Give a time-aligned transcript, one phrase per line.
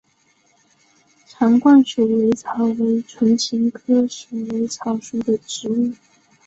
[1.27, 5.93] 长冠鼠尾草为唇形科鼠尾草属的植物。